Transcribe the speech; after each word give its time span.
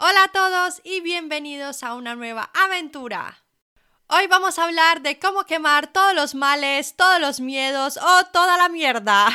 Hola 0.00 0.22
a 0.22 0.28
todos 0.28 0.80
y 0.84 1.00
bienvenidos 1.00 1.82
a 1.82 1.94
una 1.94 2.14
nueva 2.14 2.52
aventura. 2.54 3.42
Hoy 4.06 4.28
vamos 4.28 4.56
a 4.56 4.64
hablar 4.66 5.02
de 5.02 5.18
cómo 5.18 5.42
quemar 5.42 5.88
todos 5.88 6.14
los 6.14 6.36
males, 6.36 6.94
todos 6.94 7.20
los 7.20 7.40
miedos 7.40 7.96
o 7.96 8.26
toda 8.32 8.56
la 8.56 8.68
mierda. 8.68 9.26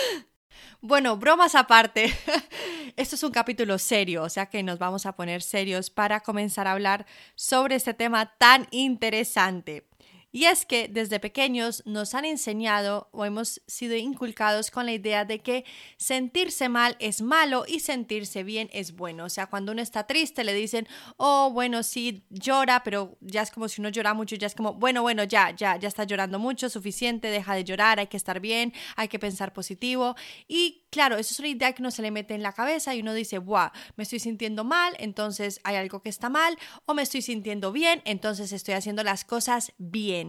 bueno, 0.80 1.18
bromas 1.18 1.54
aparte. 1.54 2.10
Esto 2.96 3.16
es 3.16 3.22
un 3.22 3.32
capítulo 3.32 3.78
serio, 3.78 4.22
o 4.22 4.30
sea 4.30 4.46
que 4.46 4.62
nos 4.62 4.78
vamos 4.78 5.04
a 5.04 5.12
poner 5.12 5.42
serios 5.42 5.90
para 5.90 6.20
comenzar 6.20 6.66
a 6.66 6.72
hablar 6.72 7.04
sobre 7.34 7.74
este 7.74 7.92
tema 7.92 8.34
tan 8.38 8.68
interesante. 8.70 9.90
Y 10.32 10.46
es 10.46 10.64
que 10.64 10.88
desde 10.88 11.20
pequeños 11.20 11.82
nos 11.84 12.14
han 12.14 12.24
enseñado 12.24 13.08
o 13.12 13.24
hemos 13.26 13.60
sido 13.66 13.94
inculcados 13.96 14.70
con 14.70 14.86
la 14.86 14.92
idea 14.92 15.26
de 15.26 15.40
que 15.40 15.64
sentirse 15.98 16.70
mal 16.70 16.96
es 16.98 17.20
malo 17.20 17.64
y 17.68 17.80
sentirse 17.80 18.42
bien 18.42 18.70
es 18.72 18.96
bueno. 18.96 19.26
O 19.26 19.28
sea, 19.28 19.46
cuando 19.46 19.72
uno 19.72 19.82
está 19.82 20.06
triste 20.06 20.42
le 20.42 20.54
dicen, 20.54 20.88
oh, 21.18 21.50
bueno, 21.52 21.82
sí, 21.82 22.24
llora, 22.30 22.82
pero 22.82 23.18
ya 23.20 23.42
es 23.42 23.50
como 23.50 23.68
si 23.68 23.80
uno 23.82 23.90
llora 23.90 24.14
mucho, 24.14 24.36
ya 24.36 24.46
es 24.46 24.54
como, 24.54 24.72
bueno, 24.74 25.02
bueno, 25.02 25.24
ya, 25.24 25.50
ya, 25.50 25.76
ya 25.76 25.88
está 25.88 26.04
llorando 26.04 26.38
mucho, 26.38 26.70
suficiente, 26.70 27.28
deja 27.28 27.54
de 27.54 27.64
llorar, 27.64 28.00
hay 28.00 28.06
que 28.06 28.16
estar 28.16 28.40
bien, 28.40 28.72
hay 28.96 29.08
que 29.08 29.18
pensar 29.18 29.52
positivo. 29.52 30.16
Y 30.48 30.86
claro, 30.90 31.16
eso 31.16 31.32
es 31.32 31.40
una 31.40 31.48
idea 31.48 31.72
que 31.72 31.82
uno 31.82 31.90
se 31.90 32.02
le 32.02 32.10
mete 32.10 32.34
en 32.34 32.42
la 32.42 32.52
cabeza 32.52 32.94
y 32.94 33.00
uno 33.00 33.12
dice, 33.12 33.38
wow, 33.38 33.68
me 33.96 34.04
estoy 34.04 34.18
sintiendo 34.18 34.64
mal, 34.64 34.94
entonces 34.98 35.60
hay 35.64 35.76
algo 35.76 36.00
que 36.00 36.08
está 36.08 36.30
mal, 36.30 36.58
o 36.86 36.94
me 36.94 37.02
estoy 37.02 37.20
sintiendo 37.20 37.70
bien, 37.70 38.00
entonces 38.06 38.52
estoy 38.52 38.74
haciendo 38.74 39.02
las 39.02 39.24
cosas 39.24 39.72
bien. 39.76 40.21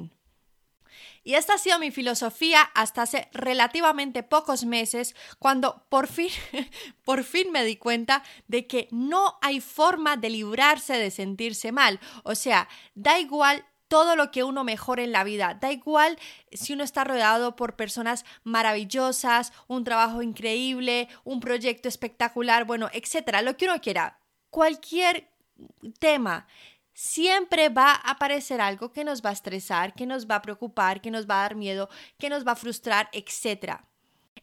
Y 1.24 1.36
esta 1.36 1.54
ha 1.54 1.58
sido 1.58 1.80
mi 1.80 1.92
filosofía 1.92 2.62
hasta 2.76 3.04
hace 3.04 3.30
relativamente 3.32 4.24
pocos 4.24 4.66
meses, 4.66 5.16
cuando 5.40 5.86
por 5.90 6.08
fin, 6.08 6.30
por 7.04 7.24
fin 7.24 7.52
me 7.52 7.64
di 7.64 7.78
cuenta 7.78 8.24
de 8.48 8.68
que 8.68 8.88
no 8.92 9.38
hay 9.42 9.62
forma 9.62 10.18
de 10.18 10.30
librarse 10.30 10.98
de 10.98 11.12
sentirse 11.12 11.72
mal. 11.72 12.00
O 12.24 12.36
sea, 12.36 12.68
da 12.96 13.20
igual 13.20 13.66
todo 13.88 14.16
lo 14.16 14.32
que 14.32 14.44
uno 14.44 14.64
mejore 14.64 15.04
en 15.04 15.12
la 15.12 15.24
vida. 15.24 15.58
Da 15.62 15.72
igual 15.72 16.18
si 16.52 16.74
uno 16.74 16.84
está 16.84 17.04
rodeado 17.04 17.56
por 17.56 17.76
personas 17.76 18.26
maravillosas, 18.44 19.54
un 19.68 19.84
trabajo 19.84 20.24
increíble, 20.24 21.10
un 21.24 21.40
proyecto 21.40 21.90
espectacular, 21.90 22.66
bueno, 22.66 22.90
etcétera, 22.92 23.44
lo 23.44 23.56
que 23.56 23.66
uno 23.66 23.80
quiera. 23.82 24.18
Cualquier 24.50 25.30
tema 26.00 26.48
siempre 26.94 27.70
va 27.70 27.92
a 27.92 28.12
aparecer 28.12 28.62
algo 28.62 28.92
que 28.92 29.04
nos 29.04 29.22
va 29.22 29.30
a 29.32 29.34
estresar, 29.34 29.94
que 29.94 30.06
nos 30.06 30.28
va 30.28 30.36
a 30.36 30.42
preocupar, 30.42 31.02
que 31.02 31.12
nos 31.12 31.30
va 31.30 31.40
a 31.40 31.44
dar 31.44 31.56
miedo, 31.56 31.90
que 32.18 32.30
nos 32.30 32.46
va 32.46 32.54
a 32.54 32.56
frustrar, 32.56 33.10
etc. 33.14 33.82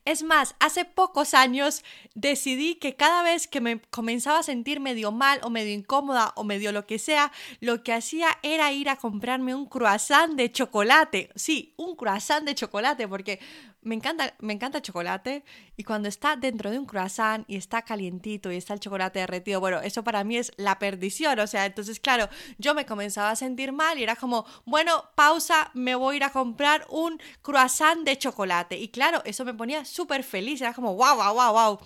Es 0.06 0.22
más, 0.22 0.54
hace 0.60 0.86
pocos 0.86 1.34
años 1.34 1.84
decidí 2.14 2.76
que 2.76 2.96
cada 2.96 3.22
vez 3.22 3.46
que 3.46 3.60
me 3.60 3.80
comenzaba 3.90 4.38
a 4.38 4.42
sentir 4.42 4.80
medio 4.80 5.12
mal 5.12 5.40
o 5.42 5.50
medio 5.50 5.74
incómoda 5.74 6.32
o 6.36 6.44
medio 6.44 6.72
lo 6.72 6.86
que 6.86 6.98
sea, 6.98 7.30
lo 7.60 7.82
que 7.82 7.92
hacía 7.92 8.28
era 8.42 8.72
ir 8.72 8.88
a 8.88 8.96
comprarme 8.96 9.54
un 9.54 9.66
croissant 9.66 10.34
de 10.36 10.50
chocolate. 10.50 11.30
Sí, 11.34 11.74
un 11.76 11.96
croissant 11.96 12.46
de 12.46 12.54
chocolate, 12.54 13.06
porque 13.08 13.40
me 13.82 13.94
encanta, 13.94 14.34
me 14.40 14.52
encanta 14.52 14.78
el 14.78 14.82
chocolate 14.82 15.44
y 15.76 15.84
cuando 15.84 16.08
está 16.08 16.36
dentro 16.36 16.70
de 16.70 16.78
un 16.78 16.86
croissant 16.86 17.44
y 17.48 17.56
está 17.56 17.82
calientito 17.82 18.52
y 18.52 18.56
está 18.56 18.74
el 18.74 18.80
chocolate 18.80 19.20
derretido, 19.20 19.60
bueno, 19.60 19.80
eso 19.80 20.04
para 20.04 20.22
mí 20.24 20.36
es 20.36 20.52
la 20.56 20.78
perdición, 20.78 21.38
o 21.38 21.46
sea, 21.46 21.66
entonces 21.66 21.98
claro, 22.00 22.28
yo 22.58 22.74
me 22.74 22.84
comenzaba 22.84 23.30
a 23.30 23.36
sentir 23.36 23.72
mal 23.72 23.98
y 23.98 24.02
era 24.02 24.16
como, 24.16 24.44
bueno, 24.64 25.04
pausa, 25.14 25.70
me 25.74 25.94
voy 25.94 26.14
a 26.14 26.16
ir 26.18 26.24
a 26.24 26.30
comprar 26.30 26.86
un 26.90 27.20
croissant 27.42 28.04
de 28.04 28.18
chocolate 28.18 28.76
y 28.76 28.88
claro, 28.88 29.22
eso 29.24 29.44
me 29.44 29.54
ponía 29.54 29.84
súper 29.84 30.24
feliz, 30.24 30.60
era 30.60 30.74
como, 30.74 30.94
wow, 30.94 31.16
wow, 31.16 31.34
wow, 31.34 31.52
wow. 31.52 31.78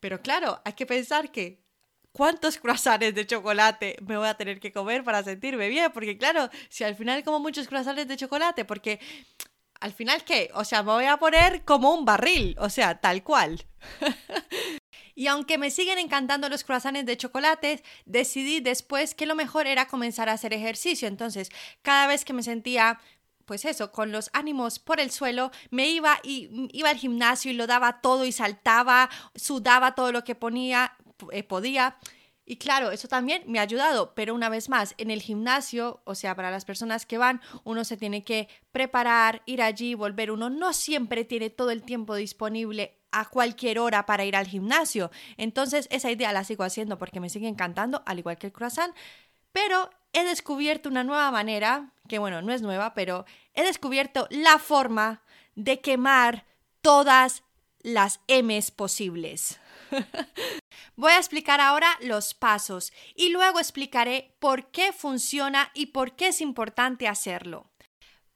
Pero 0.00 0.20
claro, 0.22 0.60
hay 0.64 0.72
que 0.72 0.86
pensar 0.86 1.30
que 1.30 1.64
¿cuántos 2.12 2.58
croissants 2.58 3.14
de 3.14 3.26
chocolate 3.26 3.96
me 4.04 4.16
voy 4.16 4.26
a 4.26 4.34
tener 4.34 4.58
que 4.58 4.72
comer 4.72 5.04
para 5.04 5.22
sentirme 5.22 5.68
bien? 5.68 5.92
Porque 5.92 6.18
claro, 6.18 6.48
si 6.68 6.82
al 6.82 6.96
final 6.96 7.22
como 7.22 7.38
muchos 7.38 7.68
croissants 7.68 8.08
de 8.08 8.16
chocolate, 8.16 8.64
porque 8.64 8.98
al 9.80 9.92
final, 9.92 10.24
¿qué? 10.24 10.50
O 10.54 10.64
sea, 10.64 10.82
me 10.82 10.92
voy 10.92 11.04
a 11.04 11.18
poner 11.18 11.64
como 11.64 11.94
un 11.94 12.04
barril, 12.04 12.56
o 12.58 12.68
sea, 12.68 13.00
tal 13.00 13.22
cual. 13.22 13.64
y 15.14 15.26
aunque 15.26 15.58
me 15.58 15.70
siguen 15.70 15.98
encantando 15.98 16.48
los 16.48 16.64
croissants 16.64 17.06
de 17.06 17.16
chocolate, 17.16 17.82
decidí 18.04 18.60
después 18.60 19.14
que 19.14 19.26
lo 19.26 19.34
mejor 19.34 19.66
era 19.66 19.86
comenzar 19.86 20.28
a 20.28 20.32
hacer 20.32 20.52
ejercicio. 20.52 21.06
Entonces, 21.08 21.50
cada 21.82 22.06
vez 22.06 22.24
que 22.24 22.32
me 22.32 22.42
sentía 22.42 22.98
pues 23.48 23.64
eso, 23.64 23.92
con 23.92 24.12
los 24.12 24.28
ánimos 24.34 24.78
por 24.78 25.00
el 25.00 25.10
suelo, 25.10 25.50
me 25.70 25.88
iba 25.88 26.20
y 26.22 26.68
iba 26.70 26.90
al 26.90 26.98
gimnasio 26.98 27.50
y 27.50 27.54
lo 27.54 27.66
daba 27.66 28.02
todo 28.02 28.26
y 28.26 28.30
saltaba, 28.30 29.08
sudaba 29.34 29.94
todo 29.94 30.12
lo 30.12 30.22
que 30.22 30.34
ponía, 30.34 30.94
eh, 31.32 31.42
podía. 31.42 31.96
Y 32.50 32.56
claro, 32.56 32.90
eso 32.92 33.08
también 33.08 33.42
me 33.46 33.58
ha 33.58 33.62
ayudado, 33.62 34.14
pero 34.14 34.34
una 34.34 34.48
vez 34.48 34.70
más, 34.70 34.94
en 34.96 35.10
el 35.10 35.20
gimnasio, 35.20 36.00
o 36.04 36.14
sea, 36.14 36.34
para 36.34 36.50
las 36.50 36.64
personas 36.64 37.04
que 37.04 37.18
van, 37.18 37.42
uno 37.62 37.84
se 37.84 37.98
tiene 37.98 38.24
que 38.24 38.48
preparar, 38.72 39.42
ir 39.44 39.60
allí, 39.60 39.92
volver. 39.92 40.30
Uno 40.30 40.48
no 40.48 40.72
siempre 40.72 41.26
tiene 41.26 41.50
todo 41.50 41.70
el 41.70 41.82
tiempo 41.82 42.14
disponible 42.14 42.96
a 43.12 43.26
cualquier 43.26 43.78
hora 43.78 44.06
para 44.06 44.24
ir 44.24 44.34
al 44.34 44.46
gimnasio. 44.46 45.10
Entonces, 45.36 45.88
esa 45.90 46.10
idea 46.10 46.32
la 46.32 46.42
sigo 46.42 46.64
haciendo 46.64 46.96
porque 46.96 47.20
me 47.20 47.28
sigue 47.28 47.48
encantando, 47.48 48.02
al 48.06 48.18
igual 48.18 48.38
que 48.38 48.46
el 48.46 48.54
croissant. 48.54 48.96
Pero 49.52 49.90
he 50.14 50.24
descubierto 50.24 50.88
una 50.88 51.04
nueva 51.04 51.30
manera, 51.30 51.92
que 52.08 52.18
bueno, 52.18 52.40
no 52.40 52.54
es 52.54 52.62
nueva, 52.62 52.94
pero 52.94 53.26
he 53.52 53.62
descubierto 53.62 54.26
la 54.30 54.58
forma 54.58 55.20
de 55.54 55.80
quemar 55.82 56.46
todas 56.80 57.42
las 57.82 58.20
M's 58.26 58.70
posibles. 58.70 59.60
Voy 60.96 61.12
a 61.12 61.18
explicar 61.18 61.60
ahora 61.60 61.88
los 62.00 62.34
pasos 62.34 62.92
y 63.14 63.28
luego 63.30 63.58
explicaré 63.58 64.36
por 64.38 64.70
qué 64.70 64.92
funciona 64.92 65.70
y 65.74 65.86
por 65.86 66.16
qué 66.16 66.28
es 66.28 66.40
importante 66.40 67.08
hacerlo. 67.08 67.70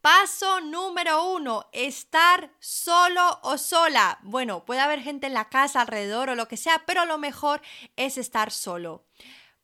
Paso 0.01 0.61
número 0.61 1.33
uno, 1.33 1.69
estar 1.73 2.51
solo 2.59 3.39
o 3.43 3.57
sola. 3.57 4.19
Bueno, 4.23 4.65
puede 4.65 4.81
haber 4.81 5.01
gente 5.01 5.29
en 5.29 5.35
la 5.35 5.49
casa 5.49 5.81
alrededor 5.81 6.31
o 6.31 6.35
lo 6.35 6.49
que 6.49 6.57
sea, 6.57 6.83
pero 6.87 7.05
lo 7.07 7.19
mejor 7.19 7.63
es 7.95 8.19
estar 8.19 8.51
solo. 8.51 9.05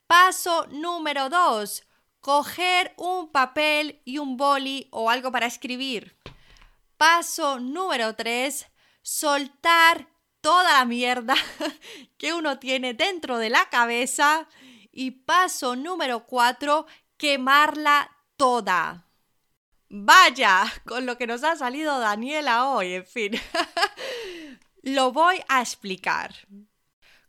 Paso 0.06 0.66
número 0.70 1.28
dos, 1.28 1.82
coger 2.20 2.94
un 2.96 3.32
papel 3.32 4.00
y 4.04 4.18
un 4.18 4.36
boli 4.36 4.86
o 4.92 5.10
algo 5.10 5.32
para 5.32 5.46
escribir. 5.46 6.16
Paso 6.96 7.58
número 7.58 8.14
tres, 8.14 8.66
soltar 9.02 10.08
toda 10.48 10.78
la 10.78 10.84
mierda 10.86 11.34
que 12.16 12.32
uno 12.32 12.58
tiene 12.58 12.94
dentro 12.94 13.36
de 13.36 13.50
la 13.50 13.68
cabeza. 13.68 14.48
Y 14.90 15.10
paso 15.10 15.76
número 15.76 16.24
cuatro, 16.24 16.86
quemarla 17.18 18.16
toda. 18.38 19.06
Vaya, 19.90 20.64
con 20.86 21.04
lo 21.04 21.18
que 21.18 21.26
nos 21.26 21.44
ha 21.44 21.54
salido 21.56 21.98
Daniela 21.98 22.70
hoy, 22.70 22.94
en 22.94 23.06
fin. 23.06 23.32
Lo 24.82 25.12
voy 25.12 25.36
a 25.48 25.60
explicar. 25.60 26.34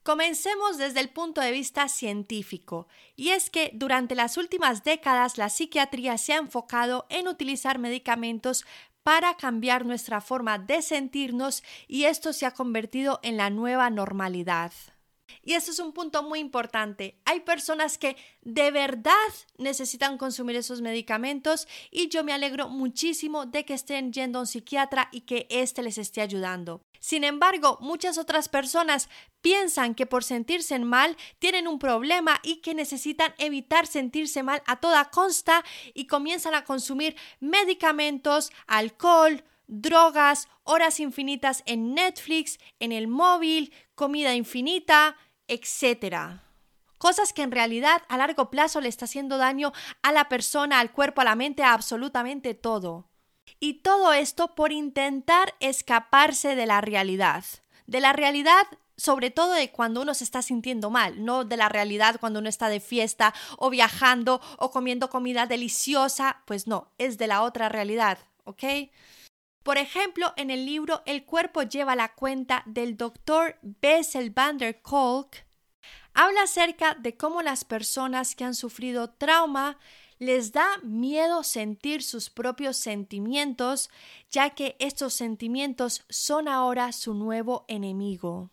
Comencemos 0.04 0.78
desde 0.78 1.02
el 1.02 1.10
punto 1.10 1.42
de 1.42 1.52
vista 1.52 1.90
científico, 1.90 2.88
y 3.18 3.30
es 3.30 3.50
que 3.50 3.72
durante 3.74 4.16
las 4.16 4.38
últimas 4.38 4.86
décadas 4.86 5.38
la 5.38 5.50
psiquiatría 5.50 6.18
se 6.18 6.34
ha 6.34 6.38
enfocado 6.38 7.06
en 7.10 7.28
utilizar 7.28 7.80
medicamentos 7.80 8.66
para 9.04 9.36
cambiar 9.36 9.86
nuestra 9.86 10.22
forma 10.22 10.60
de 10.60 10.82
sentirnos 10.82 11.64
y 11.88 12.06
esto 12.06 12.34
se 12.34 12.46
ha 12.46 12.52
convertido 12.52 13.20
en 13.24 13.38
la 13.38 13.50
nueva 13.50 13.90
normalidad. 13.90 14.72
Y 15.44 15.54
eso 15.54 15.72
es 15.72 15.80
un 15.80 15.94
punto 15.94 16.24
muy 16.24 16.40
importante. 16.40 17.20
Hay 17.26 17.42
personas 17.42 17.98
que 17.98 18.18
de 18.42 18.72
verdad 18.72 19.14
necesitan 19.58 20.18
consumir 20.18 20.56
esos 20.56 20.82
medicamentos 20.82 21.68
y 21.92 22.10
yo 22.10 22.24
me 22.24 22.34
alegro 22.34 22.70
muchísimo 22.70 23.46
de 23.46 23.66
que 23.66 23.74
estén 23.74 24.14
yendo 24.14 24.40
a 24.40 24.42
un 24.42 24.48
psiquiatra 24.48 25.10
y 25.12 25.22
que 25.22 25.48
éste 25.50 25.84
les 25.84 25.98
esté 25.98 26.22
ayudando. 26.22 26.82
Sin 27.00 27.24
embargo, 27.24 27.78
muchas 27.82 28.18
otras 28.18 28.50
personas 28.50 29.10
piensan 29.42 29.96
que 29.96 30.06
por 30.06 30.24
sentirse 30.24 30.78
mal 30.80 31.16
tienen 31.40 31.68
un 31.68 31.80
problema 31.80 32.40
y 32.44 32.58
que 32.58 32.74
necesitan 32.74 33.34
evitar 33.38 33.88
sentirse 33.88 34.44
mal 34.44 34.62
a 34.66 34.82
toda 34.82 35.10
costa 35.10 35.64
y 35.94 36.08
comienzan 36.08 36.56
a 36.56 36.66
consumir 36.66 37.16
medicamentos, 37.40 38.52
alcohol, 38.68 39.44
drogas, 39.70 40.50
horas 40.64 41.00
infinitas 41.00 41.64
en 41.66 41.94
Netflix, 41.94 42.60
en 42.80 42.92
el 42.92 43.08
móvil, 43.08 43.72
comida 43.96 44.36
infinita, 44.36 45.16
etc. 45.48 46.42
Cosas 46.98 47.32
que 47.32 47.44
en 47.44 47.52
realidad 47.52 48.02
a 48.10 48.18
largo 48.18 48.50
plazo 48.50 48.82
le 48.82 48.90
está 48.90 49.06
haciendo 49.06 49.38
daño 49.38 49.72
a 50.02 50.12
la 50.12 50.28
persona, 50.28 50.80
al 50.80 50.92
cuerpo, 50.92 51.22
a 51.22 51.26
la 51.26 51.36
mente, 51.36 51.64
a 51.64 51.74
absolutamente 51.74 52.56
todo. 52.56 53.10
Y 53.60 53.76
todo 53.76 54.12
esto 54.14 54.56
por 54.56 54.72
intentar 54.72 55.56
escaparse 55.60 56.56
de 56.56 56.66
la 56.66 56.82
realidad. 56.82 57.46
De 57.88 58.02
la 58.02 58.14
realidad 58.14 58.68
sobre 58.98 59.32
todo 59.32 59.54
de 59.54 59.72
cuando 59.72 60.02
uno 60.02 60.14
se 60.14 60.26
está 60.26 60.42
sintiendo 60.42 60.90
mal, 60.90 61.24
no 61.24 61.46
de 61.46 61.56
la 61.56 61.70
realidad 61.70 62.18
cuando 62.20 62.40
uno 62.40 62.50
está 62.50 62.68
de 62.68 62.82
fiesta 62.82 63.34
o 63.58 63.70
viajando 63.70 64.42
o 64.58 64.72
comiendo 64.72 65.10
comida 65.10 65.46
deliciosa, 65.46 66.44
pues 66.46 66.68
no, 66.68 66.92
es 66.98 67.18
de 67.18 67.28
la 67.28 67.44
otra 67.44 67.70
realidad, 67.70 68.20
¿ok? 68.44 68.64
Por 69.70 69.78
ejemplo, 69.78 70.34
en 70.36 70.50
el 70.50 70.66
libro 70.66 71.04
El 71.06 71.26
cuerpo 71.26 71.62
lleva 71.62 71.96
la 71.96 72.16
cuenta 72.16 72.64
del 72.66 72.98
doctor 72.98 73.56
Bessel 73.62 74.32
van 74.32 74.58
der 74.58 74.82
Kolk, 74.82 75.46
Habla 76.16 76.42
acerca 76.42 76.96
de 76.96 77.16
cómo 77.16 77.44
las 77.44 77.66
personas 77.66 78.34
que 78.34 78.46
han 78.46 78.56
sufrido 78.56 79.12
trauma 79.12 79.78
les 80.18 80.54
da 80.54 80.68
miedo 80.82 81.44
sentir 81.44 82.02
sus 82.02 82.32
propios 82.32 82.78
sentimientos, 82.78 83.92
ya 84.32 84.50
que 84.56 84.76
estos 84.80 85.14
sentimientos 85.14 86.04
son 86.10 86.48
ahora 86.48 86.92
su 86.92 87.14
nuevo 87.14 87.66
enemigo. 87.68 88.50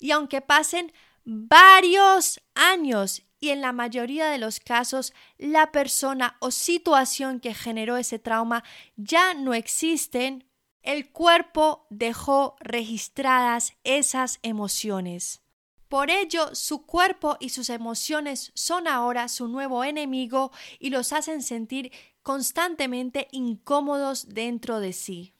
Y 0.00 0.10
aunque 0.10 0.40
pasen 0.40 0.92
varios 1.24 2.40
años 2.56 3.22
y 3.38 3.50
en 3.50 3.60
la 3.60 3.70
mayoría 3.70 4.30
de 4.30 4.38
los 4.38 4.58
casos 4.58 5.12
la 5.38 5.70
persona 5.70 6.36
o 6.40 6.50
situación 6.50 7.38
que 7.38 7.54
generó 7.54 7.96
ese 7.96 8.18
trauma 8.18 8.64
ya 8.96 9.32
no 9.32 9.54
existen, 9.54 10.45
el 10.86 11.10
cuerpo 11.10 11.84
dejó 11.90 12.56
registradas 12.60 13.74
esas 13.82 14.38
emociones. 14.42 15.42
Por 15.88 16.10
ello, 16.10 16.54
su 16.54 16.86
cuerpo 16.86 17.36
y 17.40 17.48
sus 17.48 17.70
emociones 17.70 18.52
son 18.54 18.86
ahora 18.86 19.28
su 19.28 19.48
nuevo 19.48 19.82
enemigo 19.82 20.52
y 20.78 20.90
los 20.90 21.12
hacen 21.12 21.42
sentir 21.42 21.92
constantemente 22.22 23.26
incómodos 23.32 24.28
dentro 24.28 24.78
de 24.78 24.92
sí. 24.92 25.34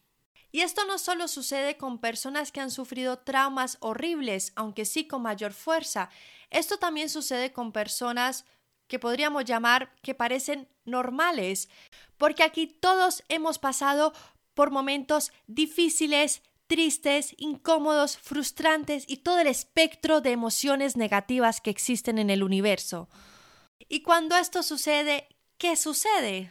Y 0.51 0.63
esto 0.63 0.85
no 0.85 0.99
solo 0.99 1.29
sucede 1.29 1.77
con 1.77 1.99
personas 1.99 2.51
que 2.51 2.61
han 2.61 2.71
sufrido 2.73 3.21
traumas 3.21 3.77
horribles, 3.81 4.53
aunque 4.57 4.85
sí 4.85 5.07
con 5.07 5.23
mayor 5.23 5.53
fuerza, 5.53 6.11
esto 6.51 6.79
también 6.79 7.09
sucede 7.09 7.53
con 7.53 7.73
personas 7.73 8.47
que 8.89 8.99
podríamos 8.99 9.45
llamar 9.45 9.95
que 10.03 10.15
parecen 10.15 10.69
normales, 10.85 11.69
porque 12.19 12.43
aquí 12.43 12.67
todos 12.67 13.23
hemos 13.29 13.59
pasado 13.59 14.13
por 14.57 14.71
momentos 14.71 15.33
difíciles, 15.47 16.43
tristes, 16.67 17.35
incómodos, 17.37 18.17
frustrantes 18.17 19.05
y 19.07 19.19
todo 19.19 19.39
el 19.39 19.49
espectro 19.49 20.23
de 20.23 20.33
emociones 20.33 20.97
negativas 20.97 21.61
que 21.61 21.69
existen 21.69 22.19
en 22.19 22.31
el 22.31 22.43
universo. 22.43 23.11
Y 23.87 24.01
cuando 24.01 24.35
esto 24.35 24.63
sucede, 24.63 25.29
¿qué 25.59 25.77
sucede? 25.77 26.51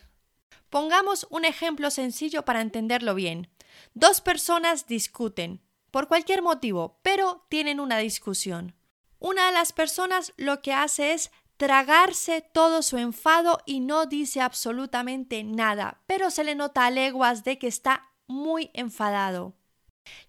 Pongamos 0.69 1.25
un 1.31 1.45
ejemplo 1.45 1.89
sencillo 1.89 2.45
para 2.45 2.61
entenderlo 2.61 3.15
bien. 3.15 3.49
Dos 3.95 4.21
personas 4.21 4.85
discuten, 4.85 5.63
por 5.89 6.07
cualquier 6.07 6.43
motivo, 6.43 6.99
pero 7.01 7.47
tienen 7.49 7.79
una 7.79 7.97
discusión. 7.97 8.75
Una 9.17 9.47
de 9.47 9.53
las 9.53 9.73
personas 9.73 10.31
lo 10.37 10.61
que 10.61 10.73
hace 10.73 11.13
es 11.13 11.31
tragarse 11.57 12.41
todo 12.41 12.81
su 12.81 12.97
enfado 12.97 13.59
y 13.65 13.79
no 13.79 14.05
dice 14.05 14.41
absolutamente 14.41 15.43
nada, 15.43 16.01
pero 16.07 16.29
se 16.29 16.43
le 16.43 16.55
nota 16.55 16.85
a 16.85 16.91
leguas 16.91 17.43
de 17.43 17.57
que 17.57 17.67
está 17.67 18.11
muy 18.27 18.71
enfadado. 18.73 19.53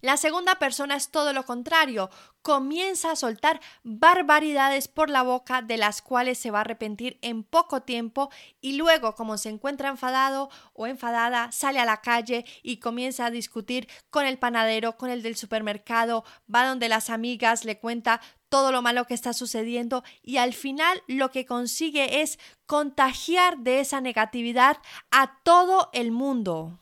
La 0.01 0.17
segunda 0.17 0.55
persona 0.55 0.95
es 0.95 1.11
todo 1.11 1.33
lo 1.33 1.45
contrario, 1.45 2.09
comienza 2.41 3.11
a 3.11 3.15
soltar 3.15 3.59
barbaridades 3.83 4.87
por 4.87 5.09
la 5.09 5.21
boca 5.21 5.61
de 5.61 5.77
las 5.77 6.01
cuales 6.01 6.37
se 6.37 6.49
va 6.49 6.59
a 6.59 6.61
arrepentir 6.61 7.19
en 7.21 7.43
poco 7.43 7.81
tiempo 7.81 8.31
y 8.61 8.73
luego, 8.77 9.15
como 9.15 9.37
se 9.37 9.49
encuentra 9.49 9.89
enfadado 9.89 10.49
o 10.73 10.87
enfadada, 10.87 11.51
sale 11.51 11.79
a 11.79 11.85
la 11.85 12.01
calle 12.01 12.45
y 12.63 12.77
comienza 12.77 13.25
a 13.25 13.31
discutir 13.31 13.87
con 14.09 14.25
el 14.25 14.39
panadero, 14.39 14.97
con 14.97 15.09
el 15.09 15.21
del 15.21 15.35
supermercado, 15.35 16.23
va 16.53 16.67
donde 16.67 16.89
las 16.89 17.09
amigas, 17.09 17.65
le 17.65 17.79
cuenta 17.79 18.21
todo 18.49 18.71
lo 18.71 18.81
malo 18.81 19.05
que 19.05 19.13
está 19.13 19.33
sucediendo 19.33 20.03
y 20.23 20.37
al 20.37 20.53
final 20.53 21.03
lo 21.07 21.31
que 21.31 21.45
consigue 21.45 22.21
es 22.21 22.39
contagiar 22.65 23.59
de 23.59 23.79
esa 23.79 24.01
negatividad 24.01 24.77
a 25.11 25.39
todo 25.43 25.89
el 25.93 26.11
mundo. 26.11 26.79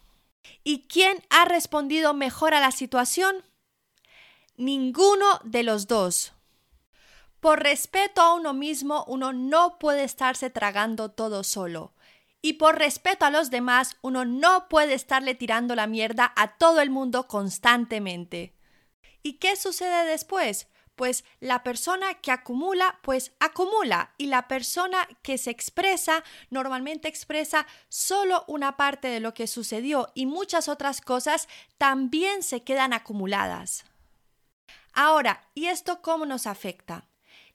¿Y 0.64 0.88
quién 0.88 1.24
ha 1.30 1.46
respondido 1.46 2.14
mejor 2.14 2.54
a 2.54 2.60
la 2.60 2.72
situación? 2.72 3.44
Ninguno 4.58 5.26
de 5.44 5.64
los 5.64 5.88
dos. 5.88 6.34
Por 7.40 7.62
respeto 7.62 8.22
a 8.22 8.34
uno 8.34 8.54
mismo, 8.54 9.04
uno 9.08 9.34
no 9.34 9.78
puede 9.78 10.04
estarse 10.04 10.50
tragando 10.50 11.12
todo 11.12 11.44
solo. 11.44 11.94
Y 12.42 12.54
por 12.54 12.78
respeto 12.78 13.26
a 13.26 13.32
los 13.32 13.50
demás, 13.50 13.98
uno 14.02 14.24
no 14.24 14.68
puede 14.70 14.94
estarle 14.94 15.36
tirando 15.36 15.76
la 15.76 15.88
mierda 15.88 16.32
a 16.36 16.58
todo 16.58 16.80
el 16.80 16.90
mundo 16.90 17.28
constantemente. 17.28 18.56
¿Y 19.24 19.34
qué 19.34 19.56
sucede 19.56 20.06
después? 20.06 20.68
Pues 20.96 21.24
la 21.40 21.64
persona 21.64 22.16
que 22.16 22.32
acumula, 22.32 23.00
pues 23.04 23.34
acumula 23.40 24.14
y 24.18 24.28
la 24.28 24.48
persona 24.48 25.08
que 25.22 25.38
se 25.38 25.52
expresa 25.52 26.24
normalmente 26.50 27.08
expresa 27.08 27.68
solo 27.90 28.44
una 28.48 28.78
parte 28.78 29.08
de 29.08 29.20
lo 29.20 29.34
que 29.34 29.48
sucedió 29.48 30.12
y 30.16 30.26
muchas 30.26 30.68
otras 30.68 31.02
cosas 31.02 31.48
también 31.78 32.44
se 32.44 32.64
quedan 32.64 32.94
acumuladas. 32.94 33.86
Ahora, 34.94 35.50
¿y 35.54 35.66
esto 35.66 36.02
cómo 36.02 36.26
nos 36.26 36.48
afecta? 36.48 37.06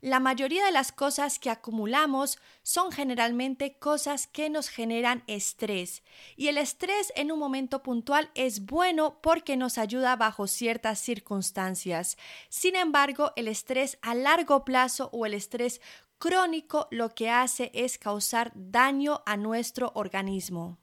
La 0.00 0.18
mayoría 0.18 0.64
de 0.64 0.72
las 0.72 0.92
cosas 0.92 1.38
que 1.38 1.50
acumulamos 1.50 2.38
son 2.62 2.90
generalmente 2.90 3.78
cosas 3.78 4.26
que 4.26 4.48
nos 4.48 4.70
generan 4.70 5.22
estrés 5.26 6.02
y 6.36 6.48
el 6.48 6.56
estrés 6.56 7.12
en 7.16 7.30
un 7.30 7.38
momento 7.38 7.82
puntual 7.82 8.30
es 8.34 8.64
bueno 8.64 9.20
porque 9.20 9.58
nos 9.58 9.76
ayuda 9.76 10.16
bajo 10.16 10.46
ciertas 10.46 11.00
circunstancias. 11.00 12.16
Sin 12.48 12.76
embargo, 12.76 13.32
el 13.36 13.46
estrés 13.46 13.98
a 14.00 14.14
largo 14.14 14.64
plazo 14.64 15.10
o 15.12 15.26
el 15.26 15.34
estrés 15.34 15.82
crónico 16.18 16.88
lo 16.90 17.14
que 17.14 17.28
hace 17.28 17.70
es 17.74 17.98
causar 17.98 18.52
daño 18.54 19.22
a 19.26 19.36
nuestro 19.36 19.92
organismo 19.94 20.78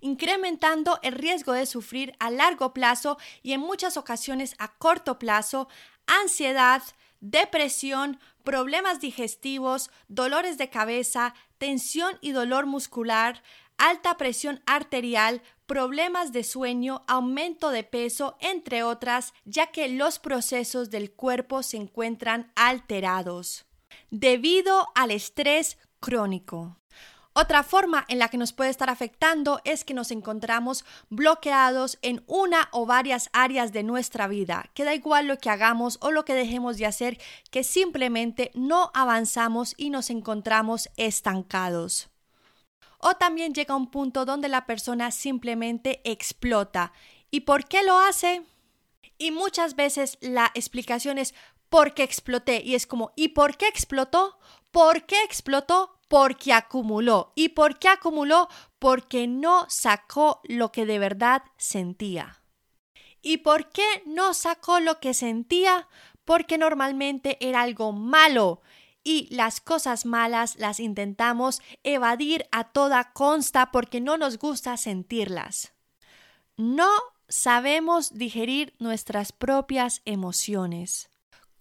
incrementando 0.00 1.00
el 1.02 1.12
riesgo 1.12 1.52
de 1.52 1.66
sufrir 1.66 2.14
a 2.20 2.30
largo 2.30 2.72
plazo 2.72 3.18
y 3.42 3.52
en 3.52 3.60
muchas 3.60 3.96
ocasiones 3.96 4.54
a 4.58 4.76
corto 4.78 5.18
plazo 5.18 5.68
ansiedad, 6.06 6.82
depresión, 7.22 8.18
problemas 8.44 9.00
digestivos, 9.00 9.90
dolores 10.08 10.58
de 10.58 10.68
cabeza, 10.68 11.34
tensión 11.56 12.18
y 12.20 12.32
dolor 12.32 12.66
muscular, 12.66 13.42
alta 13.78 14.18
presión 14.18 14.60
arterial, 14.66 15.40
problemas 15.64 16.32
de 16.32 16.44
sueño, 16.44 17.02
aumento 17.06 17.70
de 17.70 17.84
peso, 17.84 18.36
entre 18.40 18.82
otras, 18.82 19.32
ya 19.46 19.68
que 19.68 19.88
los 19.88 20.18
procesos 20.18 20.90
del 20.90 21.10
cuerpo 21.12 21.62
se 21.62 21.78
encuentran 21.78 22.52
alterados 22.54 23.64
debido 24.10 24.88
al 24.94 25.10
estrés 25.10 25.78
crónico. 25.98 26.81
Otra 27.34 27.62
forma 27.62 28.04
en 28.08 28.18
la 28.18 28.28
que 28.28 28.36
nos 28.36 28.52
puede 28.52 28.68
estar 28.68 28.90
afectando 28.90 29.60
es 29.64 29.84
que 29.84 29.94
nos 29.94 30.10
encontramos 30.10 30.84
bloqueados 31.08 31.98
en 32.02 32.22
una 32.26 32.68
o 32.72 32.84
varias 32.84 33.30
áreas 33.32 33.72
de 33.72 33.82
nuestra 33.82 34.28
vida, 34.28 34.70
que 34.74 34.84
da 34.84 34.94
igual 34.94 35.28
lo 35.28 35.38
que 35.38 35.48
hagamos 35.48 35.96
o 36.02 36.10
lo 36.10 36.26
que 36.26 36.34
dejemos 36.34 36.76
de 36.76 36.86
hacer, 36.86 37.18
que 37.50 37.64
simplemente 37.64 38.50
no 38.54 38.90
avanzamos 38.92 39.74
y 39.78 39.88
nos 39.88 40.10
encontramos 40.10 40.90
estancados. 40.98 42.10
O 42.98 43.14
también 43.14 43.54
llega 43.54 43.74
un 43.74 43.90
punto 43.90 44.26
donde 44.26 44.48
la 44.48 44.66
persona 44.66 45.10
simplemente 45.10 46.02
explota. 46.04 46.92
¿Y 47.30 47.40
por 47.40 47.64
qué 47.64 47.82
lo 47.82 47.98
hace? 47.98 48.42
Y 49.16 49.30
muchas 49.30 49.74
veces 49.74 50.18
la 50.20 50.50
explicación 50.54 51.16
es 51.16 51.34
porque 51.70 52.02
exploté. 52.02 52.62
Y 52.62 52.74
es 52.74 52.86
como, 52.86 53.12
¿y 53.16 53.28
por 53.28 53.56
qué 53.56 53.66
explotó? 53.66 54.38
¿Por 54.70 55.06
qué 55.06 55.22
explotó? 55.24 55.98
Porque 56.12 56.52
acumuló. 56.52 57.32
¿Y 57.34 57.48
por 57.48 57.78
qué 57.78 57.88
acumuló? 57.88 58.46
Porque 58.78 59.26
no 59.26 59.64
sacó 59.70 60.42
lo 60.44 60.70
que 60.70 60.84
de 60.84 60.98
verdad 60.98 61.42
sentía. 61.56 62.42
¿Y 63.22 63.38
por 63.38 63.70
qué 63.70 64.02
no 64.04 64.34
sacó 64.34 64.78
lo 64.78 65.00
que 65.00 65.14
sentía? 65.14 65.88
Porque 66.26 66.58
normalmente 66.58 67.38
era 67.40 67.62
algo 67.62 67.92
malo 67.92 68.60
y 69.02 69.34
las 69.34 69.62
cosas 69.62 70.04
malas 70.04 70.56
las 70.56 70.80
intentamos 70.80 71.62
evadir 71.82 72.46
a 72.52 72.64
toda 72.64 73.14
consta 73.14 73.70
porque 73.70 74.02
no 74.02 74.18
nos 74.18 74.36
gusta 74.36 74.76
sentirlas. 74.76 75.72
No 76.58 76.90
sabemos 77.26 78.12
digerir 78.12 78.74
nuestras 78.78 79.32
propias 79.32 80.02
emociones 80.04 81.08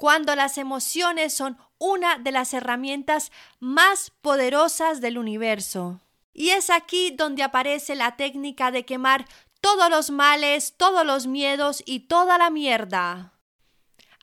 cuando 0.01 0.35
las 0.35 0.57
emociones 0.57 1.31
son 1.31 1.59
una 1.77 2.17
de 2.17 2.31
las 2.31 2.55
herramientas 2.55 3.31
más 3.59 4.09
poderosas 4.09 4.99
del 4.99 5.19
universo. 5.19 6.01
Y 6.33 6.49
es 6.49 6.71
aquí 6.71 7.11
donde 7.11 7.43
aparece 7.43 7.93
la 7.93 8.15
técnica 8.15 8.71
de 8.71 8.83
quemar 8.83 9.27
todos 9.61 9.91
los 9.91 10.09
males, 10.09 10.73
todos 10.75 11.05
los 11.05 11.27
miedos 11.27 11.83
y 11.85 12.07
toda 12.07 12.39
la 12.39 12.49
mierda. 12.49 13.33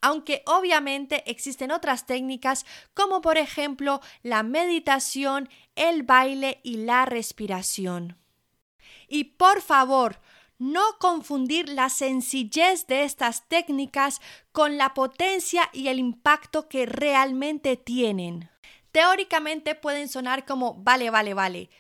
Aunque 0.02 0.42
obviamente 0.46 1.22
existen 1.30 1.70
otras 1.70 2.06
técnicas 2.06 2.66
como 2.92 3.20
por 3.20 3.38
ejemplo 3.38 4.00
la 4.24 4.42
meditación, 4.42 5.48
el 5.76 6.02
baile 6.02 6.60
y 6.64 6.78
la 6.78 7.06
respiración. 7.06 8.18
Y 9.06 9.22
por 9.36 9.62
favor, 9.62 10.18
no 10.58 10.82
confundir 10.98 11.68
la 11.68 11.88
sencillez 11.88 12.86
de 12.86 13.04
estas 13.04 13.48
técnicas 13.48 14.20
con 14.52 14.76
la 14.76 14.94
potencia 14.94 15.70
y 15.72 15.88
el 15.88 15.98
impacto 15.98 16.68
que 16.68 16.86
realmente 16.86 17.76
tienen. 17.76 18.50
Teóricamente 18.92 19.74
pueden 19.74 20.08
sonar 20.08 20.44
como 20.44 20.74
vale, 20.74 21.10
vale, 21.10 21.34
vale, 21.34 21.70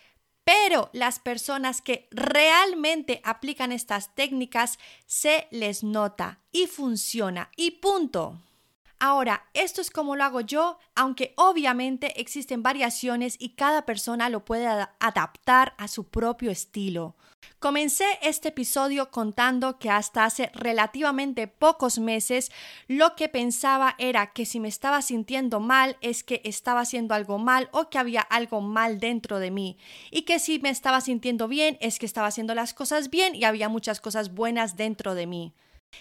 pero 0.44 0.88
las 0.92 1.18
personas 1.18 1.82
que 1.82 2.08
realmente 2.10 3.20
aplican 3.24 3.72
estas 3.72 4.14
técnicas 4.14 4.78
se 5.06 5.46
les 5.50 5.82
nota 5.82 6.40
y 6.52 6.66
funciona 6.66 7.50
y 7.56 7.72
punto. 7.72 8.40
Ahora, 9.00 9.48
esto 9.54 9.80
es 9.80 9.90
como 9.90 10.16
lo 10.16 10.24
hago 10.24 10.40
yo, 10.40 10.78
aunque 10.94 11.32
obviamente 11.36 12.20
existen 12.20 12.62
variaciones 12.62 13.36
y 13.38 13.50
cada 13.50 13.84
persona 13.86 14.28
lo 14.28 14.44
puede 14.44 14.66
adaptar 14.66 15.74
a 15.78 15.86
su 15.86 16.08
propio 16.08 16.50
estilo. 16.50 17.14
Comencé 17.60 18.04
este 18.22 18.50
episodio 18.50 19.10
contando 19.10 19.80
que 19.80 19.90
hasta 19.90 20.24
hace 20.24 20.48
relativamente 20.54 21.48
pocos 21.48 21.98
meses 21.98 22.52
lo 22.86 23.16
que 23.16 23.28
pensaba 23.28 23.96
era 23.98 24.32
que 24.32 24.46
si 24.46 24.60
me 24.60 24.68
estaba 24.68 25.02
sintiendo 25.02 25.58
mal 25.58 25.96
es 26.00 26.22
que 26.22 26.40
estaba 26.44 26.82
haciendo 26.82 27.14
algo 27.14 27.38
mal 27.38 27.68
o 27.72 27.90
que 27.90 27.98
había 27.98 28.20
algo 28.20 28.60
mal 28.60 29.00
dentro 29.00 29.40
de 29.40 29.50
mí. 29.50 29.76
Y 30.12 30.22
que 30.22 30.38
si 30.38 30.60
me 30.60 30.70
estaba 30.70 31.00
sintiendo 31.00 31.48
bien 31.48 31.78
es 31.80 31.98
que 31.98 32.06
estaba 32.06 32.28
haciendo 32.28 32.54
las 32.54 32.74
cosas 32.74 33.10
bien 33.10 33.34
y 33.34 33.42
había 33.42 33.68
muchas 33.68 34.00
cosas 34.00 34.34
buenas 34.34 34.76
dentro 34.76 35.16
de 35.16 35.26
mí. 35.26 35.52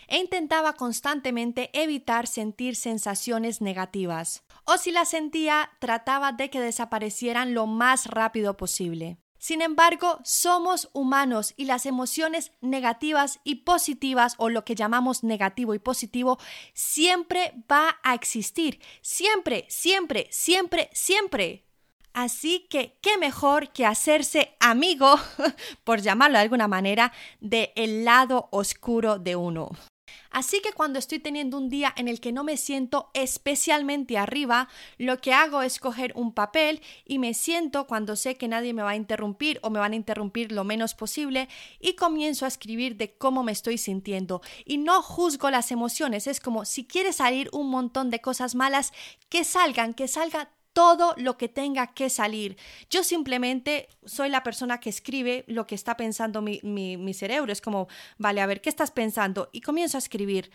E 0.08 0.20
intentaba 0.20 0.74
constantemente 0.74 1.72
evitar 1.74 2.28
sentir 2.28 2.76
sensaciones 2.76 3.62
negativas, 3.62 4.44
o 4.66 4.78
si 4.78 4.92
las 4.92 5.10
sentía, 5.10 5.72
trataba 5.80 6.34
de 6.34 6.52
que 6.52 6.62
desaparecieran 6.62 7.56
lo 7.56 7.66
más 7.66 8.06
rápido 8.06 8.58
posible. 8.58 9.18
Sin 9.38 9.62
embargo, 9.62 10.20
somos 10.24 10.90
humanos 10.94 11.54
y 11.58 11.66
las 11.66 11.86
emociones 11.86 12.52
negativas 12.62 13.40
y 13.44 13.56
positivas, 13.56 14.36
o 14.38 14.50
lo 14.50 14.66
que 14.66 14.76
llamamos 14.76 15.24
negativo 15.24 15.74
y 15.74 15.80
positivo, 15.80 16.40
siempre 16.74 17.54
va 17.72 17.98
a 18.04 18.14
existir. 18.14 18.80
Siempre, 19.02 19.66
siempre, 19.70 20.28
siempre, 20.32 20.90
siempre. 20.94 21.64
Así 22.14 22.66
que, 22.70 22.98
¿qué 23.02 23.18
mejor 23.18 23.70
que 23.70 23.86
hacerse 23.86 24.56
amigo, 24.60 25.16
por 25.84 26.02
llamarlo 26.02 26.38
de 26.38 26.44
alguna 26.44 26.68
manera, 26.68 27.14
del 27.40 27.70
el 27.76 28.06
lado 28.06 28.50
oscuro 28.52 29.20
de 29.20 29.36
uno? 29.36 29.70
Así 30.32 30.62
que 30.62 30.74
cuando 30.74 31.00
estoy 31.00 31.20
teniendo 31.20 31.58
un 31.58 31.70
día 31.70 31.94
en 31.96 32.08
el 32.08 32.20
que 32.20 32.32
no 32.32 32.44
me 32.44 32.58
siento 32.58 33.10
especialmente 33.14 34.18
arriba, 34.18 34.70
lo 34.98 35.20
que 35.20 35.34
hago 35.34 35.62
es 35.62 35.80
coger 35.80 36.14
un 36.16 36.34
papel 36.34 36.82
y 37.06 37.20
me 37.20 37.34
siento 37.34 37.88
cuando 37.88 38.16
sé 38.16 38.36
que 38.36 38.48
nadie 38.48 38.74
me 38.74 38.84
va 38.84 38.92
a 38.92 38.96
interrumpir 38.96 39.60
o 39.64 39.70
me 39.70 39.80
van 39.80 39.94
a 39.94 39.96
interrumpir 39.96 40.52
lo 40.52 40.64
menos 40.64 40.94
posible 40.94 41.50
y 41.80 41.94
comienzo 41.94 42.46
a 42.46 42.50
escribir 42.50 42.98
de 42.98 43.16
cómo 43.16 43.44
me 43.44 43.52
estoy 43.52 43.78
sintiendo. 43.78 44.42
Y 44.66 44.78
no 44.78 45.02
juzgo 45.02 45.50
las 45.50 45.72
emociones, 45.72 46.28
es 46.28 46.40
como 46.40 46.66
si 46.66 46.86
quiere 46.86 47.14
salir 47.14 47.50
un 47.54 47.70
montón 47.70 48.10
de 48.10 48.22
cosas 48.22 48.56
malas, 48.56 48.94
que 49.30 49.44
salgan, 49.44 49.94
que 49.94 50.08
salga 50.08 50.50
todo 50.78 51.16
lo 51.18 51.40
que 51.40 51.50
tenga 51.50 51.88
que 51.88 52.08
salir. 52.08 52.56
Yo 52.92 53.04
simplemente 53.04 53.90
soy 54.06 54.30
la 54.30 54.44
persona 54.44 54.80
que 54.80 54.92
escribe 54.92 55.44
lo 55.48 55.66
que 55.66 55.74
está 55.74 55.98
pensando 55.98 56.40
mi, 56.44 57.14
cerebro. 57.16 57.52
Es 57.52 57.62
como, 57.62 57.88
vale, 58.20 58.42
a 58.42 58.46
ver, 58.46 58.62
¿qué 58.62 58.70
estás 58.70 58.92
pensando? 58.92 59.50
Y 59.52 59.62
comienzo 59.62 59.98
a 59.98 60.06
escribir. 60.06 60.52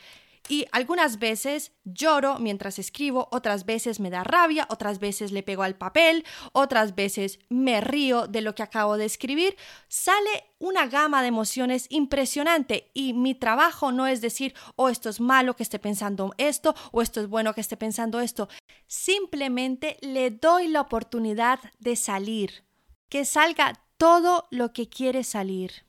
Y 0.49 0.66
algunas 0.72 1.18
veces 1.18 1.72
lloro 1.84 2.38
mientras 2.38 2.78
escribo, 2.78 3.28
otras 3.30 3.64
veces 3.64 4.00
me 4.00 4.11
da 4.11 4.25
rabia, 4.25 4.66
otras 4.70 4.99
veces 4.99 5.32
le 5.32 5.42
pego 5.42 5.62
al 5.62 5.76
papel, 5.76 6.25
otras 6.52 6.94
veces 6.94 7.38
me 7.49 7.80
río 7.80 8.26
de 8.26 8.40
lo 8.40 8.54
que 8.54 8.62
acabo 8.62 8.96
de 8.96 9.04
escribir. 9.04 9.56
Sale 9.88 10.44
una 10.58 10.87
gama 10.87 11.22
de 11.22 11.28
emociones 11.28 11.87
impresionante 11.90 12.90
y 12.92 13.14
mi 13.14 13.34
trabajo 13.34 13.92
no 13.92 14.06
es 14.06 14.20
decir, 14.20 14.54
oh, 14.76 14.88
esto 14.88 15.08
es 15.08 15.20
malo 15.20 15.54
que 15.54 15.62
esté 15.62 15.78
pensando 15.78 16.34
esto 16.38 16.75
o 16.90 17.02
esto 17.02 17.20
es 17.20 17.28
bueno 17.28 17.54
que 17.54 17.61
esté 17.61 17.76
pensando 17.76 18.20
esto. 18.20 18.49
Simplemente 18.87 19.96
le 20.00 20.30
doy 20.30 20.68
la 20.68 20.80
oportunidad 20.80 21.61
de 21.78 21.96
salir, 21.96 22.64
que 23.08 23.25
salga 23.25 23.80
todo 23.96 24.46
lo 24.50 24.72
que 24.72 24.88
quiere 24.88 25.22
salir. 25.22 25.84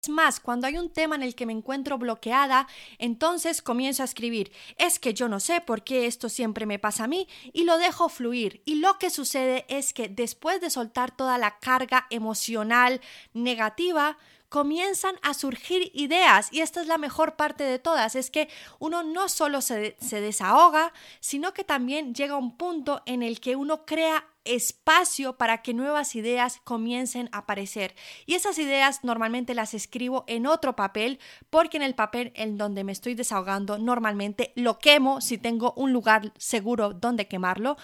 Es 0.00 0.08
más, 0.10 0.38
cuando 0.38 0.68
hay 0.68 0.78
un 0.78 0.90
tema 0.90 1.16
en 1.16 1.24
el 1.24 1.34
que 1.34 1.44
me 1.44 1.52
encuentro 1.52 1.98
bloqueada, 1.98 2.68
entonces 2.98 3.62
comienzo 3.62 4.02
a 4.02 4.04
escribir, 4.04 4.52
es 4.76 5.00
que 5.00 5.12
yo 5.12 5.28
no 5.28 5.40
sé 5.40 5.60
por 5.60 5.82
qué 5.82 6.06
esto 6.06 6.28
siempre 6.28 6.66
me 6.66 6.78
pasa 6.78 7.04
a 7.04 7.08
mí 7.08 7.26
y 7.52 7.64
lo 7.64 7.78
dejo 7.78 8.08
fluir. 8.08 8.62
Y 8.64 8.76
lo 8.76 8.96
que 8.98 9.10
sucede 9.10 9.66
es 9.68 9.92
que 9.92 10.08
después 10.08 10.60
de 10.60 10.70
soltar 10.70 11.16
toda 11.16 11.36
la 11.36 11.58
carga 11.58 12.06
emocional 12.10 13.00
negativa, 13.32 14.16
comienzan 14.48 15.16
a 15.22 15.34
surgir 15.34 15.90
ideas 15.94 16.48
y 16.52 16.60
esta 16.60 16.80
es 16.80 16.86
la 16.86 16.98
mejor 16.98 17.36
parte 17.36 17.64
de 17.64 17.78
todas, 17.78 18.14
es 18.14 18.30
que 18.30 18.48
uno 18.78 19.02
no 19.02 19.28
solo 19.28 19.60
se, 19.60 19.96
se 20.00 20.20
desahoga, 20.20 20.92
sino 21.20 21.52
que 21.52 21.64
también 21.64 22.14
llega 22.14 22.36
un 22.36 22.56
punto 22.56 23.02
en 23.06 23.22
el 23.22 23.40
que 23.40 23.56
uno 23.56 23.84
crea 23.84 24.24
espacio 24.44 25.36
para 25.36 25.62
que 25.62 25.74
nuevas 25.74 26.16
ideas 26.16 26.60
comiencen 26.64 27.28
a 27.32 27.38
aparecer. 27.38 27.94
Y 28.26 28.34
esas 28.34 28.58
ideas 28.58 29.04
normalmente 29.04 29.54
las 29.54 29.74
escribo 29.74 30.24
en 30.26 30.46
otro 30.46 30.74
papel 30.74 31.20
porque 31.50 31.76
en 31.76 31.82
el 31.82 31.94
papel 31.94 32.32
en 32.34 32.56
donde 32.56 32.84
me 32.84 32.92
estoy 32.92 33.14
desahogando 33.14 33.78
normalmente 33.78 34.52
lo 34.56 34.78
quemo 34.78 35.20
si 35.20 35.38
tengo 35.38 35.74
un 35.76 35.92
lugar 35.92 36.32
seguro 36.38 36.94
donde 36.94 37.28
quemarlo. 37.28 37.76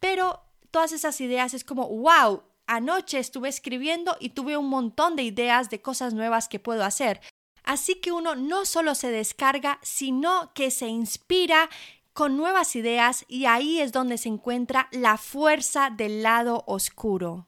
Pero 0.00 0.42
todas 0.70 0.92
esas 0.92 1.20
ideas 1.20 1.54
es 1.54 1.64
como, 1.64 1.88
wow, 1.88 2.42
anoche 2.68 3.18
estuve 3.18 3.48
escribiendo 3.48 4.16
y 4.20 4.28
tuve 4.28 4.56
un 4.56 4.68
montón 4.68 5.16
de 5.16 5.24
ideas 5.24 5.70
de 5.70 5.80
cosas 5.80 6.14
nuevas 6.14 6.48
que 6.48 6.60
puedo 6.60 6.84
hacer. 6.84 7.20
Así 7.64 7.96
que 7.96 8.12
uno 8.12 8.36
no 8.36 8.64
solo 8.64 8.94
se 8.94 9.10
descarga, 9.10 9.80
sino 9.82 10.52
que 10.54 10.70
se 10.70 10.86
inspira 10.86 11.68
con 12.12 12.36
nuevas 12.36 12.76
ideas 12.76 13.24
y 13.26 13.46
ahí 13.46 13.80
es 13.80 13.92
donde 13.92 14.18
se 14.18 14.28
encuentra 14.28 14.88
la 14.92 15.16
fuerza 15.16 15.90
del 15.90 16.22
lado 16.22 16.64
oscuro. 16.66 17.46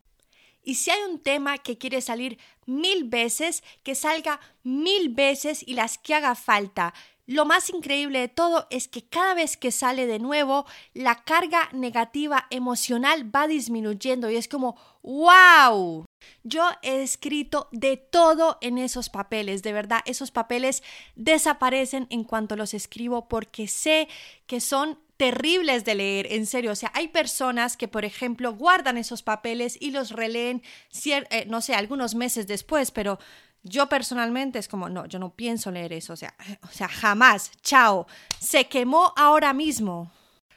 Y 0.62 0.74
si 0.74 0.90
hay 0.90 1.02
un 1.10 1.18
tema 1.20 1.58
que 1.58 1.78
quiere 1.78 2.00
salir 2.00 2.38
mil 2.66 3.04
veces, 3.04 3.62
que 3.82 3.94
salga 3.94 4.40
mil 4.62 5.08
veces 5.08 5.62
y 5.66 5.74
las 5.74 5.98
que 5.98 6.14
haga 6.14 6.34
falta. 6.34 6.94
Lo 7.30 7.44
más 7.44 7.70
increíble 7.70 8.18
de 8.18 8.26
todo 8.26 8.66
es 8.70 8.88
que 8.88 9.04
cada 9.04 9.34
vez 9.34 9.56
que 9.56 9.70
sale 9.70 10.08
de 10.08 10.18
nuevo, 10.18 10.66
la 10.94 11.22
carga 11.22 11.68
negativa 11.72 12.48
emocional 12.50 13.32
va 13.32 13.46
disminuyendo 13.46 14.28
y 14.28 14.34
es 14.34 14.48
como, 14.48 14.76
wow. 15.04 16.06
Yo 16.42 16.68
he 16.82 17.02
escrito 17.02 17.68
de 17.70 17.96
todo 17.96 18.58
en 18.60 18.78
esos 18.78 19.10
papeles, 19.10 19.62
de 19.62 19.72
verdad, 19.72 20.00
esos 20.06 20.32
papeles 20.32 20.82
desaparecen 21.14 22.08
en 22.10 22.24
cuanto 22.24 22.56
los 22.56 22.74
escribo 22.74 23.28
porque 23.28 23.68
sé 23.68 24.08
que 24.48 24.60
son 24.60 24.98
terribles 25.16 25.84
de 25.84 25.94
leer, 25.94 26.32
en 26.32 26.46
serio. 26.46 26.72
O 26.72 26.74
sea, 26.74 26.90
hay 26.94 27.06
personas 27.06 27.76
que, 27.76 27.86
por 27.86 28.04
ejemplo, 28.04 28.54
guardan 28.54 28.96
esos 28.96 29.22
papeles 29.22 29.76
y 29.78 29.92
los 29.92 30.10
releen, 30.10 30.62
eh, 31.04 31.44
no 31.46 31.60
sé, 31.60 31.74
algunos 31.74 32.16
meses 32.16 32.48
después, 32.48 32.90
pero 32.90 33.20
yo 33.62 33.88
personalmente 33.88 34.58
es 34.58 34.68
como, 34.68 34.88
no, 34.88 35.06
yo 35.06 35.18
no 35.18 35.34
pienso 35.34 35.70
leer 35.70 35.92
eso. 35.92 36.12
O 36.12 36.16
sea, 36.16 36.34
o 36.62 36.68
sea, 36.68 36.88
jamás. 36.88 37.50
Chao. 37.62 38.06
Se 38.38 38.66
quemó 38.66 39.12
ahora 39.16 39.52
mismo. 39.52 40.12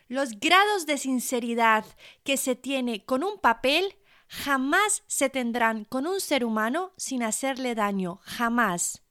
Los 0.07 0.39
grados 0.39 0.85
de 0.85 0.97
sinceridad 0.97 1.85
que 2.23 2.37
se 2.37 2.55
tiene 2.55 3.03
con 3.05 3.23
un 3.23 3.39
papel 3.39 3.95
jamás 4.27 5.03
se 5.07 5.29
tendrán 5.29 5.85
con 5.85 6.07
un 6.07 6.19
ser 6.19 6.45
humano 6.45 6.93
sin 6.97 7.23
hacerle 7.23 7.75
daño, 7.75 8.19
jamás. 8.23 9.01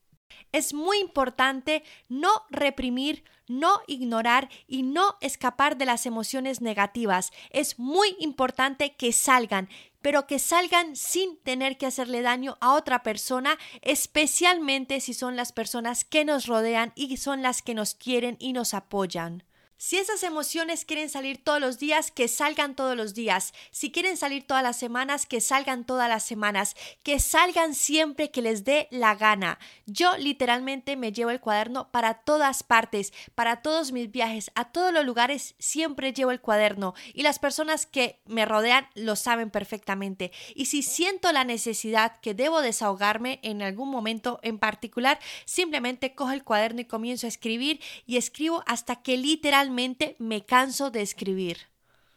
Es 0.52 0.74
muy 0.74 0.98
importante 0.98 1.82
no 2.08 2.30
reprimir, 2.50 3.24
no 3.58 3.80
ignorar 3.86 4.48
y 4.66 4.82
no 4.82 5.16
escapar 5.20 5.76
de 5.76 5.86
las 5.86 6.06
emociones 6.06 6.60
negativas. 6.60 7.32
Es 7.50 7.78
muy 7.78 8.16
importante 8.18 8.94
que 8.96 9.12
salgan, 9.12 9.68
pero 10.00 10.26
que 10.26 10.38
salgan 10.38 10.96
sin 10.96 11.38
tener 11.38 11.78
que 11.78 11.86
hacerle 11.86 12.22
daño 12.22 12.58
a 12.60 12.74
otra 12.74 13.02
persona, 13.02 13.58
especialmente 13.80 15.00
si 15.00 15.14
son 15.14 15.36
las 15.36 15.52
personas 15.52 16.04
que 16.04 16.24
nos 16.24 16.46
rodean 16.46 16.92
y 16.94 17.16
son 17.16 17.42
las 17.42 17.62
que 17.62 17.74
nos 17.74 17.94
quieren 17.94 18.36
y 18.40 18.52
nos 18.52 18.74
apoyan. 18.74 19.44
Si 19.78 19.96
esas 19.98 20.22
emociones 20.22 20.84
quieren 20.84 21.10
salir 21.10 21.42
todos 21.42 21.60
los 21.60 21.80
días, 21.80 22.12
que 22.12 22.28
salgan 22.28 22.76
todos 22.76 22.96
los 22.96 23.14
días. 23.14 23.52
Si 23.72 23.90
quieren 23.90 24.16
salir 24.16 24.46
todas 24.46 24.62
las 24.62 24.78
semanas, 24.78 25.26
que 25.26 25.40
salgan 25.40 25.84
todas 25.84 26.08
las 26.08 26.22
semanas. 26.22 26.76
Que 27.02 27.18
salgan 27.18 27.74
siempre 27.74 28.30
que 28.30 28.42
les 28.42 28.64
dé 28.64 28.86
la 28.92 29.16
gana. 29.16 29.58
Yo 29.86 30.16
literalmente 30.18 30.96
me 30.96 31.10
llevo 31.10 31.30
el 31.30 31.40
cuaderno 31.40 31.90
para 31.90 32.14
todas 32.14 32.62
partes, 32.62 33.12
para 33.34 33.62
todos 33.62 33.90
mis 33.90 34.10
viajes, 34.10 34.52
a 34.54 34.70
todos 34.70 34.92
los 34.92 35.04
lugares 35.04 35.56
siempre 35.58 36.12
llevo 36.12 36.30
el 36.30 36.40
cuaderno. 36.40 36.94
Y 37.12 37.22
las 37.22 37.40
personas 37.40 37.84
que 37.86 38.20
me 38.26 38.46
rodean 38.46 38.86
lo 38.94 39.16
saben 39.16 39.50
perfectamente. 39.50 40.30
Y 40.54 40.66
si 40.66 40.82
siento 40.82 41.32
la 41.32 41.42
necesidad 41.44 42.20
que 42.20 42.34
debo 42.34 42.60
desahogarme 42.60 43.40
en 43.42 43.62
algún 43.62 43.90
momento 43.90 44.38
en 44.42 44.60
particular, 44.60 45.18
simplemente 45.44 46.14
cojo 46.14 46.30
el 46.30 46.44
cuaderno 46.44 46.82
y 46.82 46.84
comienzo 46.84 47.26
a 47.26 47.28
escribir 47.28 47.80
y 48.06 48.16
escribo 48.16 48.62
hasta 48.66 49.02
que 49.02 49.16
literalmente 49.16 49.71
me 49.72 50.44
canso 50.44 50.90
de 50.90 51.02
escribir. 51.02 51.72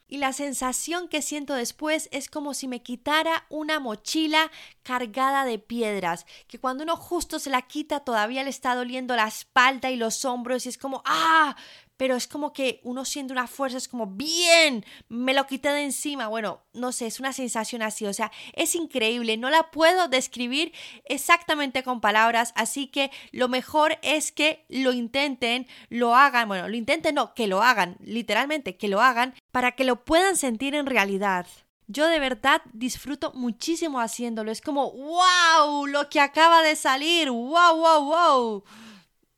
Y 0.08 0.18
la 0.18 0.34
sensación 0.34 1.08
que 1.08 1.24
siento 1.24 1.56
después 1.56 2.10
es 2.12 2.30
como 2.30 2.54
si 2.54 2.68
me 2.68 2.84
quitara 2.84 3.46
una 3.50 3.80
mochila 3.80 4.52
cargada 4.84 5.46
de 5.46 5.58
piedras, 5.58 6.28
que 6.48 6.60
cuando 6.60 6.84
uno 6.84 6.96
justo 6.96 7.40
se 7.40 7.50
la 7.50 7.64
quita 7.64 8.02
todavía 8.02 8.44
le 8.44 8.52
está 8.52 8.76
doliendo 8.76 9.16
la 9.16 9.28
espalda 9.28 9.90
y 9.90 9.96
los 9.96 10.24
hombros 10.24 10.68
y 10.68 10.70
es 10.70 10.78
como 10.78 11.02
¡ah! 11.06 11.56
Pero 11.98 12.16
es 12.16 12.28
como 12.28 12.54
que 12.54 12.82
uno 12.84 13.06
siente 13.06 13.34
una 13.34 13.48
fuerza, 13.48 13.78
es 13.78 13.88
como, 13.88 14.08
bien, 14.08 14.86
me 15.08 15.34
lo 15.34 15.48
quité 15.48 15.70
de 15.70 15.84
encima. 15.84 16.28
Bueno, 16.28 16.64
no 16.74 16.92
sé, 16.92 17.08
es 17.08 17.20
una 17.20 17.34
sensación 17.34 17.82
así, 17.82 18.06
o 18.06 18.14
sea, 18.14 18.32
es 18.54 18.76
increíble, 18.76 19.38
no 19.38 19.50
la 19.50 19.72
puedo 19.72 20.08
describir 20.08 20.74
exactamente 21.06 21.84
con 21.84 22.02
palabras, 22.02 22.54
así 22.56 22.88
que 22.88 23.12
lo 23.32 23.48
mejor 23.48 23.98
es 24.02 24.32
que 24.32 24.66
lo 24.70 24.94
intenten, 24.94 25.68
lo 25.90 26.16
hagan, 26.16 26.48
bueno, 26.48 26.68
lo 26.68 26.76
intenten, 26.76 27.16
no, 27.16 27.34
que 27.34 27.48
lo 27.48 27.62
hagan, 27.62 27.98
literalmente, 28.00 28.78
que 28.78 28.88
lo 28.88 29.02
hagan, 29.02 29.34
para 29.52 29.74
que 29.74 29.86
lo 29.86 30.04
puedan 30.04 30.36
sentir 30.36 30.76
en 30.76 30.86
realidad. 30.86 31.48
Yo 31.88 32.08
de 32.08 32.20
verdad 32.20 32.62
disfruto 32.74 33.32
muchísimo 33.34 34.00
haciéndolo. 34.00 34.52
Es 34.52 34.60
como, 34.60 34.92
wow, 34.92 35.86
lo 35.86 36.10
que 36.10 36.20
acaba 36.20 36.64
de 36.64 36.76
salir. 36.76 37.30
Wow, 37.30 37.78
wow, 37.78 38.06
wow. 38.06 38.64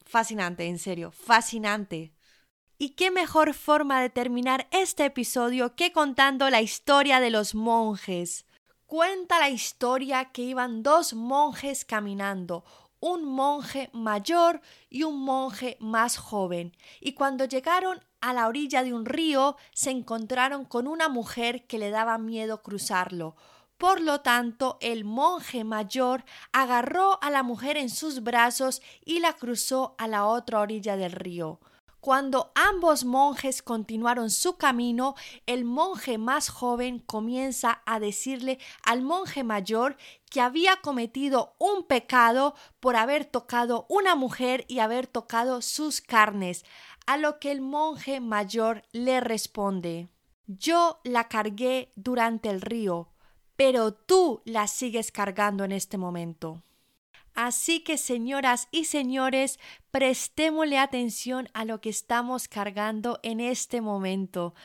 Fascinante, 0.06 0.66
en 0.66 0.80
serio, 0.80 1.12
fascinante. 1.12 2.14
¿Y 2.80 2.90
qué 2.90 3.10
mejor 3.10 3.56
forma 3.56 4.00
de 4.02 4.12
terminar 4.12 4.68
este 4.70 5.06
episodio 5.06 5.76
que 5.76 5.92
contando 5.92 6.48
la 6.52 6.62
historia 6.62 7.20
de 7.20 7.32
los 7.32 7.56
monjes? 7.56 8.46
Cuenta 8.86 9.40
la 9.40 9.50
historia 9.50 10.26
que 10.26 10.44
iban 10.44 10.84
dos 10.84 11.16
monjes 11.16 11.86
caminando, 11.86 12.64
un 13.00 13.26
monje 13.26 13.90
mayor 13.94 14.62
y 14.92 15.02
un 15.02 15.20
monje 15.20 15.78
más 15.80 16.18
joven, 16.18 16.78
y 17.02 17.14
cuando 17.14 17.46
llegaron 17.46 18.00
a 18.22 18.34
la 18.34 18.48
orilla 18.48 18.84
de 18.84 18.94
un 18.94 19.08
río 19.08 19.58
se 19.74 19.90
encontraron 19.90 20.64
con 20.64 20.88
una 20.88 21.10
mujer 21.10 21.66
que 21.66 21.80
le 21.80 21.90
daba 21.90 22.20
miedo 22.20 22.62
cruzarlo. 22.62 23.36
Por 23.80 24.02
lo 24.02 24.22
tanto, 24.22 24.78
el 24.82 25.04
monje 25.04 25.64
mayor 25.64 26.26
agarró 26.52 27.18
a 27.24 27.32
la 27.32 27.42
mujer 27.42 27.76
en 27.76 27.90
sus 27.90 28.22
brazos 28.22 28.84
y 29.04 29.20
la 29.20 29.34
cruzó 29.34 29.96
a 29.98 30.08
la 30.08 30.28
otra 30.28 30.60
orilla 30.60 30.96
del 30.96 31.14
río. 31.14 31.60
Cuando 32.08 32.54
ambos 32.56 33.04
monjes 33.04 33.62
continuaron 33.62 34.30
su 34.30 34.56
camino, 34.56 35.16
el 35.46 35.66
monje 35.66 36.18
más 36.18 36.48
joven 36.48 37.00
comienza 37.00 37.82
a 37.86 38.00
decirle 38.00 38.60
al 38.82 39.02
monje 39.02 39.44
mayor 39.44 39.98
que 40.32 40.40
había 40.40 40.78
cometido 40.78 41.58
un 41.60 41.84
pecado 41.84 42.56
por 42.80 42.96
haber 42.96 43.26
tocado 43.26 43.86
una 43.90 44.16
mujer 44.16 44.64
y 44.70 44.80
haber 44.80 45.06
tocado 45.06 45.62
sus 45.62 46.00
carnes, 46.00 46.64
a 47.08 47.18
lo 47.18 47.40
que 47.40 47.52
el 47.52 47.60
monje 47.60 48.22
mayor 48.22 48.84
le 48.94 49.20
responde 49.20 50.08
Yo 50.46 51.02
la 51.04 51.28
cargué 51.28 51.92
durante 51.98 52.50
el 52.50 52.62
río, 52.62 53.10
pero 53.58 53.94
tú 53.94 54.42
la 54.46 54.68
sigues 54.68 55.12
cargando 55.12 55.66
en 55.66 55.74
este 55.74 55.98
momento. 55.98 56.64
Así 57.38 57.82
que, 57.82 58.00
señoras 58.00 58.68
y 58.72 58.86
señores, 58.86 59.60
prestémosle 59.92 60.80
atención 60.80 61.50
a 61.54 61.66
lo 61.66 61.80
que 61.82 61.90
estamos 61.90 62.48
cargando 62.48 63.20
en 63.22 63.40
este 63.40 63.80
momento. 63.80 64.56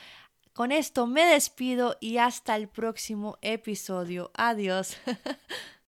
Con 0.53 0.71
esto 0.71 1.05
me 1.05 1.23
despido 1.23 1.97
y 2.01 2.17
hasta 2.17 2.55
el 2.55 2.67
próximo 2.67 3.37
episodio. 3.43 4.31
Adiós. 4.33 4.97